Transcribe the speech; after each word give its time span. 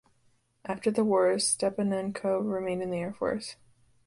After 0.65 0.89
the 0.89 1.03
war 1.05 1.31
Stepanenko 1.35 2.39
remained 2.39 2.81
in 2.81 2.89
the 2.89 2.97
air 2.97 3.13
force. 3.13 3.55